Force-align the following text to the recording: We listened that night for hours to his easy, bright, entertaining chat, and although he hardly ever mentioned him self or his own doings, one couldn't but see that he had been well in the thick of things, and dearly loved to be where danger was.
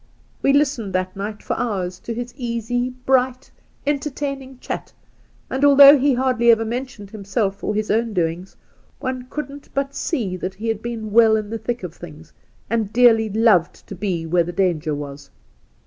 We 0.41 0.51
listened 0.51 0.93
that 0.93 1.15
night 1.15 1.43
for 1.43 1.55
hours 1.59 1.99
to 1.99 2.11
his 2.15 2.33
easy, 2.35 2.89
bright, 2.89 3.51
entertaining 3.85 4.57
chat, 4.57 4.91
and 5.47 5.63
although 5.63 5.95
he 5.95 6.15
hardly 6.15 6.49
ever 6.49 6.65
mentioned 6.65 7.11
him 7.11 7.23
self 7.23 7.63
or 7.63 7.75
his 7.75 7.91
own 7.91 8.11
doings, 8.11 8.57
one 8.99 9.27
couldn't 9.29 9.69
but 9.75 9.93
see 9.93 10.35
that 10.37 10.55
he 10.55 10.69
had 10.69 10.81
been 10.81 11.11
well 11.11 11.35
in 11.35 11.51
the 11.51 11.59
thick 11.59 11.83
of 11.83 11.93
things, 11.93 12.33
and 12.67 12.91
dearly 12.91 13.29
loved 13.29 13.85
to 13.85 13.93
be 13.93 14.25
where 14.25 14.43
danger 14.43 14.95
was. 14.95 15.29